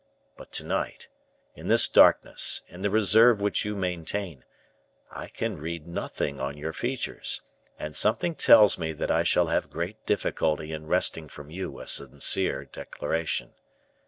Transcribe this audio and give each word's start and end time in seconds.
But 0.35 0.51
to 0.53 0.63
night, 0.65 1.09
in 1.53 1.67
this 1.67 1.87
darkness, 1.87 2.63
in 2.67 2.81
the 2.81 2.89
reserve 2.89 3.39
which 3.39 3.63
you 3.65 3.75
maintain, 3.75 4.45
I 5.11 5.27
can 5.27 5.57
read 5.59 5.85
nothing 5.85 6.39
on 6.39 6.57
your 6.57 6.73
features, 6.73 7.43
and 7.77 7.95
something 7.95 8.33
tells 8.33 8.79
me 8.79 8.93
that 8.93 9.11
I 9.11 9.21
shall 9.21 9.45
have 9.49 9.69
great 9.69 10.03
difficulty 10.07 10.73
in 10.73 10.87
wresting 10.87 11.27
from 11.29 11.51
you 11.51 11.79
a 11.79 11.87
sincere 11.87 12.65
declaration. 12.65 13.53